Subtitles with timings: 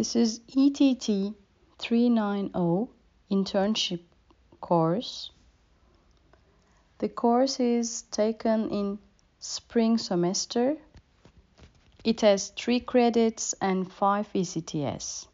[0.00, 1.34] This is ETT
[1.78, 2.90] 390
[3.30, 4.00] internship
[4.58, 5.30] course.
[6.96, 8.98] The course is taken in
[9.40, 10.78] spring semester.
[12.02, 15.26] It has 3 credits and 5 ECTS.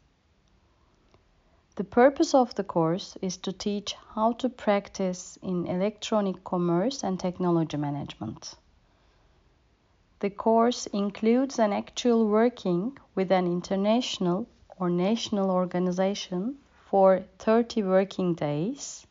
[1.77, 7.17] The purpose of the course is to teach how to practice in electronic commerce and
[7.17, 8.55] technology management.
[10.19, 14.45] The course includes an actual working with an international
[14.79, 16.57] or national organization
[16.89, 19.05] for 30 working days.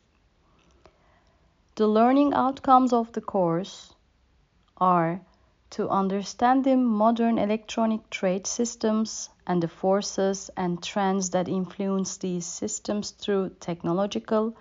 [1.75, 3.93] The learning outcomes of the course
[4.77, 5.21] are
[5.69, 12.45] to understand the modern electronic trade systems and the forces and trends that influence these
[12.45, 14.55] systems through technological,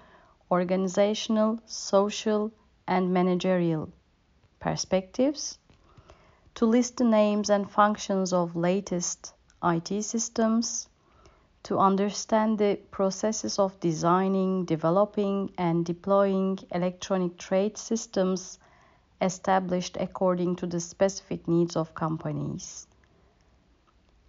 [0.51, 2.53] organizational, social,
[2.87, 3.89] and managerial
[4.61, 5.59] perspectives
[6.57, 10.89] to list the names and functions of latest IT systems,
[11.67, 18.61] to understand the processes of designing, developing, and deploying electronic trade systems
[19.21, 22.87] established according to the specific needs of companies,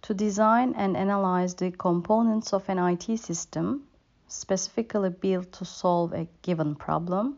[0.02, 3.84] to design and analyze the components of an IT system
[4.26, 7.36] specifically built to solve a given problem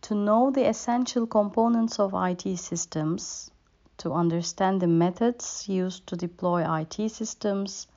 [0.00, 3.50] to know the essential components of IT systems,
[3.96, 7.88] to understand the methods used to deploy IT systems,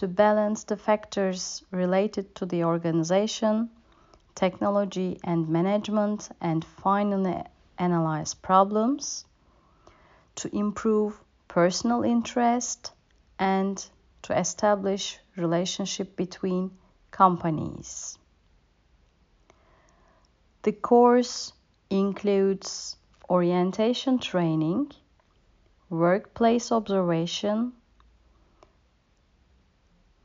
[0.00, 3.68] to balance the factors related to the organization,
[4.34, 7.42] technology, and management, and finally
[7.76, 9.26] analyze problems,
[10.36, 12.92] to improve personal interest,
[13.38, 13.90] and
[14.22, 16.70] to establish relationship between
[17.10, 18.18] companies.
[20.62, 21.52] The course
[21.90, 22.96] includes
[23.28, 24.92] orientation training,
[25.90, 27.74] workplace observation,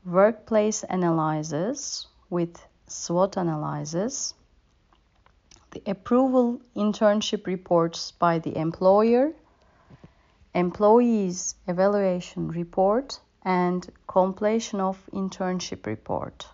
[0.06, 4.34] workplace analysis with SWOT analysis,
[5.72, 9.32] the approval internship reports by the employer,
[10.54, 16.46] employees evaluation report, and completion of internship report.